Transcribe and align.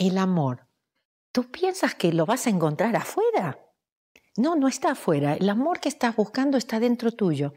el 0.00 0.16
amor, 0.16 0.66
¿tú 1.30 1.50
piensas 1.50 1.94
que 1.94 2.12
lo 2.12 2.24
vas 2.24 2.46
a 2.46 2.50
encontrar 2.50 2.96
afuera? 2.96 3.60
No, 4.36 4.56
no 4.56 4.66
está 4.66 4.92
afuera. 4.92 5.34
El 5.34 5.50
amor 5.50 5.78
que 5.78 5.90
estás 5.90 6.16
buscando 6.16 6.56
está 6.56 6.80
dentro 6.80 7.12
tuyo. 7.12 7.52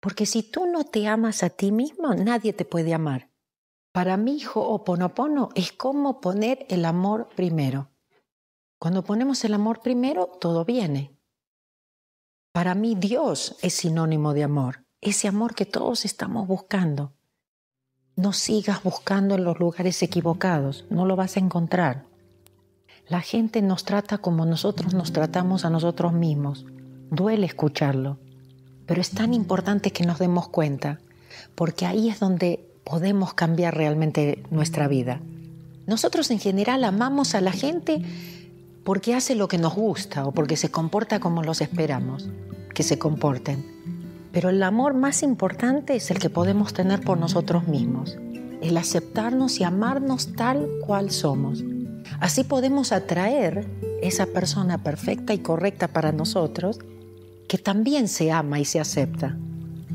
Porque 0.00 0.26
si 0.26 0.42
tú 0.42 0.66
no 0.66 0.82
te 0.82 1.06
amas 1.06 1.44
a 1.44 1.50
ti 1.50 1.70
mismo, 1.70 2.12
nadie 2.14 2.52
te 2.52 2.64
puede 2.64 2.92
amar. 2.92 3.30
Para 3.92 4.16
mí, 4.16 4.42
Ho'oponopono 4.44 5.50
es 5.54 5.70
como 5.72 6.20
poner 6.20 6.66
el 6.68 6.84
amor 6.84 7.28
primero. 7.36 7.92
Cuando 8.80 9.04
ponemos 9.04 9.44
el 9.44 9.54
amor 9.54 9.80
primero, 9.80 10.26
todo 10.26 10.64
viene. 10.64 11.16
Para 12.52 12.74
mí, 12.74 12.96
Dios 12.96 13.56
es 13.62 13.74
sinónimo 13.74 14.34
de 14.34 14.42
amor, 14.42 14.84
ese 15.00 15.28
amor 15.28 15.54
que 15.54 15.66
todos 15.66 16.04
estamos 16.04 16.48
buscando. 16.48 17.13
No 18.16 18.32
sigas 18.32 18.82
buscando 18.82 19.34
en 19.34 19.42
los 19.42 19.58
lugares 19.58 20.00
equivocados, 20.02 20.84
no 20.88 21.04
lo 21.04 21.16
vas 21.16 21.36
a 21.36 21.40
encontrar. 21.40 22.04
La 23.08 23.20
gente 23.20 23.60
nos 23.60 23.84
trata 23.84 24.18
como 24.18 24.46
nosotros 24.46 24.94
nos 24.94 25.12
tratamos 25.12 25.64
a 25.64 25.70
nosotros 25.70 26.12
mismos. 26.12 26.64
Duele 27.10 27.44
escucharlo, 27.44 28.18
pero 28.86 29.00
es 29.00 29.10
tan 29.10 29.34
importante 29.34 29.90
que 29.90 30.06
nos 30.06 30.20
demos 30.20 30.48
cuenta, 30.48 31.00
porque 31.56 31.86
ahí 31.86 32.08
es 32.08 32.20
donde 32.20 32.64
podemos 32.84 33.34
cambiar 33.34 33.76
realmente 33.76 34.44
nuestra 34.50 34.86
vida. 34.86 35.20
Nosotros 35.86 36.30
en 36.30 36.38
general 36.38 36.84
amamos 36.84 37.34
a 37.34 37.40
la 37.40 37.52
gente 37.52 38.00
porque 38.84 39.14
hace 39.14 39.34
lo 39.34 39.48
que 39.48 39.58
nos 39.58 39.74
gusta 39.74 40.24
o 40.24 40.32
porque 40.32 40.56
se 40.56 40.70
comporta 40.70 41.18
como 41.18 41.42
los 41.42 41.60
esperamos 41.60 42.28
que 42.74 42.84
se 42.84 42.98
comporten. 42.98 43.73
Pero 44.34 44.50
el 44.50 44.60
amor 44.64 44.94
más 44.94 45.22
importante 45.22 45.94
es 45.94 46.10
el 46.10 46.18
que 46.18 46.28
podemos 46.28 46.74
tener 46.74 47.00
por 47.00 47.18
nosotros 47.18 47.68
mismos, 47.68 48.18
el 48.60 48.76
aceptarnos 48.76 49.60
y 49.60 49.64
amarnos 49.64 50.32
tal 50.34 50.68
cual 50.84 51.12
somos. 51.12 51.62
Así 52.18 52.42
podemos 52.42 52.90
atraer 52.90 53.64
esa 54.02 54.26
persona 54.26 54.82
perfecta 54.82 55.34
y 55.34 55.38
correcta 55.38 55.86
para 55.86 56.10
nosotros 56.10 56.80
que 57.46 57.58
también 57.58 58.08
se 58.08 58.32
ama 58.32 58.58
y 58.58 58.64
se 58.64 58.80
acepta. 58.80 59.38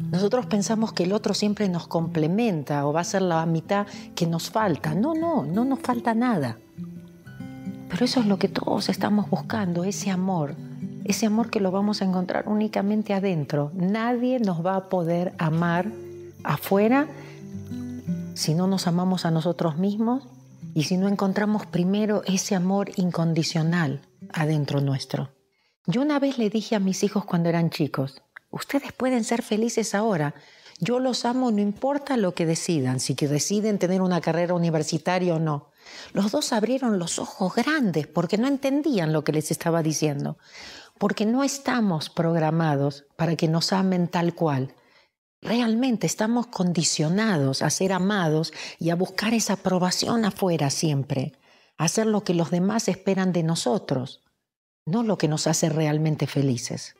Nosotros 0.09 0.45
pensamos 0.45 0.93
que 0.93 1.03
el 1.03 1.11
otro 1.11 1.33
siempre 1.33 1.67
nos 1.67 1.87
complementa 1.87 2.87
o 2.87 2.93
va 2.93 3.01
a 3.01 3.03
ser 3.03 3.23
la 3.23 3.45
mitad 3.45 3.87
que 4.15 4.25
nos 4.25 4.49
falta. 4.49 4.95
No, 4.95 5.15
no, 5.15 5.43
no 5.43 5.65
nos 5.65 5.79
falta 5.79 6.13
nada. 6.13 6.57
Pero 7.89 8.05
eso 8.05 8.21
es 8.21 8.25
lo 8.25 8.39
que 8.39 8.47
todos 8.47 8.87
estamos 8.87 9.29
buscando, 9.29 9.83
ese 9.83 10.09
amor. 10.09 10.55
Ese 11.09 11.25
amor 11.25 11.49
que 11.49 11.59
lo 11.59 11.71
vamos 11.71 12.03
a 12.03 12.05
encontrar 12.05 12.47
únicamente 12.47 13.15
adentro. 13.15 13.71
Nadie 13.73 14.39
nos 14.39 14.63
va 14.63 14.75
a 14.75 14.89
poder 14.89 15.33
amar 15.39 15.91
afuera 16.43 17.07
si 18.35 18.53
no 18.53 18.67
nos 18.67 18.85
amamos 18.85 19.25
a 19.25 19.31
nosotros 19.31 19.75
mismos 19.75 20.27
y 20.75 20.83
si 20.83 20.97
no 20.97 21.07
encontramos 21.07 21.65
primero 21.65 22.21
ese 22.27 22.53
amor 22.53 22.91
incondicional 22.95 24.01
adentro 24.31 24.81
nuestro. 24.81 25.31
Yo 25.87 26.03
una 26.03 26.19
vez 26.19 26.37
le 26.37 26.51
dije 26.51 26.75
a 26.75 26.79
mis 26.79 27.03
hijos 27.03 27.25
cuando 27.25 27.49
eran 27.49 27.71
chicos, 27.71 28.21
Ustedes 28.51 28.93
pueden 28.93 29.23
ser 29.23 29.41
felices 29.43 29.93
ahora. 29.93 30.33
Yo 30.79 30.99
los 30.99 31.25
amo, 31.25 31.51
no 31.51 31.59
importa 31.59 32.17
lo 32.17 32.33
que 32.33 32.45
decidan, 32.45 32.99
si 32.99 33.13
que 33.13 33.27
deciden 33.27 33.79
tener 33.79 34.01
una 34.01 34.21
carrera 34.21 34.53
universitaria 34.53 35.35
o 35.35 35.39
no. 35.39 35.71
Los 36.13 36.31
dos 36.31 36.53
abrieron 36.53 36.99
los 36.99 37.19
ojos 37.19 37.53
grandes 37.53 38.07
porque 38.07 38.37
no 38.37 38.47
entendían 38.47 39.11
lo 39.11 39.23
que 39.23 39.33
les 39.33 39.51
estaba 39.51 39.83
diciendo, 39.83 40.37
porque 40.99 41.25
no 41.25 41.43
estamos 41.43 42.09
programados 42.09 43.05
para 43.15 43.35
que 43.35 43.47
nos 43.47 43.73
amen 43.73 44.07
tal 44.07 44.35
cual. 44.35 44.75
Realmente 45.41 46.05
estamos 46.05 46.47
condicionados 46.47 47.61
a 47.61 47.69
ser 47.69 47.93
amados 47.93 48.53
y 48.77 48.89
a 48.89 48.95
buscar 48.95 49.33
esa 49.33 49.53
aprobación 49.53 50.25
afuera 50.25 50.69
siempre, 50.69 51.31
a 51.77 51.85
hacer 51.85 52.05
lo 52.05 52.25
que 52.25 52.33
los 52.33 52.51
demás 52.51 52.89
esperan 52.89 53.31
de 53.31 53.43
nosotros, 53.43 54.21
no 54.85 55.01
lo 55.01 55.17
que 55.17 55.29
nos 55.29 55.47
hace 55.47 55.69
realmente 55.69 56.27
felices. 56.27 56.95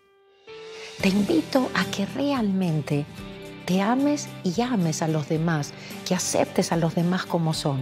Te 1.01 1.09
invito 1.09 1.69
a 1.73 1.83
que 1.85 2.05
realmente 2.05 3.05
te 3.65 3.81
ames 3.81 4.29
y 4.45 4.61
ames 4.61 5.01
a 5.01 5.09
los 5.09 5.27
demás, 5.27 5.73
que 6.07 6.15
aceptes 6.15 6.71
a 6.71 6.77
los 6.77 6.95
demás 6.95 7.25
como 7.25 7.53
son, 7.53 7.81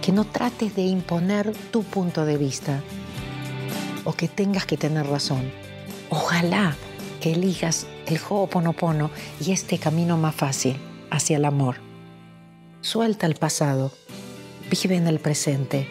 que 0.00 0.12
no 0.12 0.24
trates 0.24 0.76
de 0.76 0.82
imponer 0.82 1.52
tu 1.72 1.82
punto 1.82 2.24
de 2.24 2.36
vista 2.36 2.80
o 4.06 4.14
que 4.14 4.28
tengas 4.28 4.64
que 4.64 4.78
tener 4.78 5.06
razón. 5.06 5.52
Ojalá 6.08 6.74
que 7.20 7.32
elijas 7.32 7.86
el 8.06 8.18
Ho'oponopono 8.18 9.10
y 9.44 9.52
este 9.52 9.78
camino 9.78 10.16
más 10.16 10.34
fácil 10.34 10.78
hacia 11.10 11.36
el 11.36 11.44
amor. 11.44 11.76
Suelta 12.80 13.26
el 13.26 13.34
pasado, 13.34 13.92
vive 14.70 14.96
en 14.96 15.08
el 15.08 15.18
presente. 15.18 15.88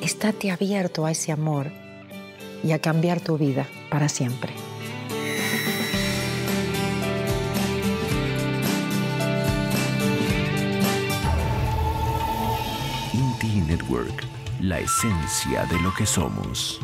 Estate 0.00 0.50
abierto 0.50 1.04
a 1.04 1.10
ese 1.10 1.32
amor 1.32 1.70
y 2.64 2.72
a 2.72 2.78
cambiar 2.80 3.20
tu 3.20 3.36
vida 3.36 3.66
para 3.90 4.08
siempre. 4.08 4.52
Network, 13.68 14.24
la 14.62 14.80
esencia 14.80 15.66
de 15.66 15.78
lo 15.80 15.92
que 15.92 16.06
somos. 16.06 16.80